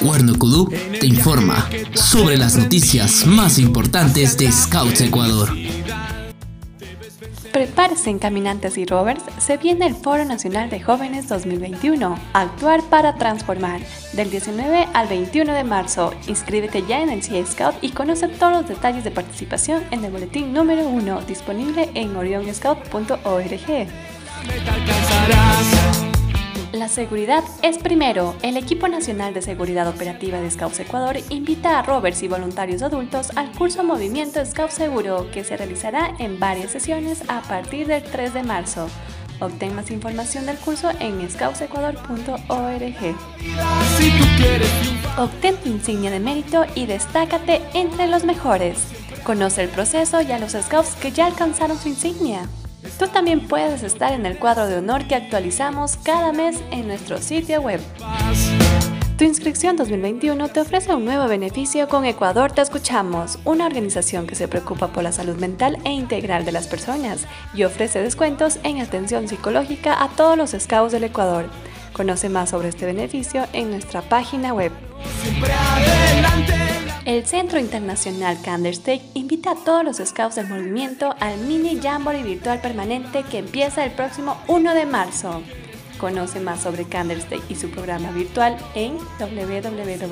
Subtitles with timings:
[0.00, 0.68] Cuerno Kudu
[0.98, 5.50] te informa sobre las noticias más importantes de Scouts Ecuador.
[7.52, 13.80] Prepárense Caminantes y Rovers, se viene el Foro Nacional de Jóvenes 2021, Actuar para Transformar,
[14.14, 16.14] del 19 al 21 de marzo.
[16.28, 20.12] Inscríbete ya en el CI Scout y conoce todos los detalles de participación en el
[20.12, 23.20] boletín número 1, disponible en orionscout.org.
[26.72, 28.36] La seguridad es primero.
[28.42, 33.30] El equipo nacional de seguridad operativa de Scouts Ecuador invita a rovers y voluntarios adultos
[33.34, 38.34] al curso Movimiento Scout Seguro que se realizará en varias sesiones a partir del 3
[38.34, 38.86] de marzo.
[39.40, 43.16] Obtén más información del curso en scoutsecuador.org.
[45.18, 48.78] Obtén tu insignia de mérito y destácate entre los mejores.
[49.24, 52.48] Conoce el proceso y a los scouts que ya alcanzaron su insignia.
[52.98, 57.18] Tú también puedes estar en el cuadro de honor que actualizamos cada mes en nuestro
[57.18, 57.80] sitio web.
[59.20, 64.34] Tu inscripción 2021 te ofrece un nuevo beneficio con Ecuador Te Escuchamos, una organización que
[64.34, 68.80] se preocupa por la salud mental e integral de las personas y ofrece descuentos en
[68.80, 71.50] atención psicológica a todos los scouts del Ecuador.
[71.92, 74.72] Conoce más sobre este beneficio en nuestra página web.
[77.10, 82.60] El Centro Internacional Candlestick invita a todos los scouts del movimiento al mini Jamboree virtual
[82.60, 85.42] permanente que empieza el próximo 1 de marzo.
[85.98, 90.06] Conoce más sobre Candlestick y su programa virtual en www.kisc.ch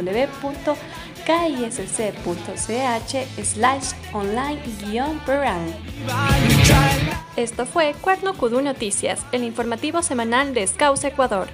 [4.12, 5.60] online-program.
[7.36, 11.46] Esto fue Cuerno Kudu Noticias, el informativo semanal de Scouts Ecuador.